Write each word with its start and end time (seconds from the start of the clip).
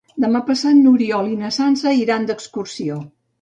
Demà 0.21 0.39
passat 0.45 0.75
n'Oriol 0.79 1.29
i 1.33 1.37
na 1.43 1.51
Sança 1.59 1.93
iran 1.99 2.27
d'excursió. 2.31 2.99